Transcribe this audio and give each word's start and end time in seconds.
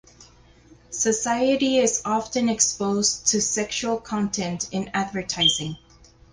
Society 0.89 1.77
is 1.77 2.01
often 2.05 2.49
exposed 2.49 3.27
to 3.27 3.39
sexual 3.39 3.99
content 3.99 4.67
in 4.71 4.89
advertising. 4.95 5.77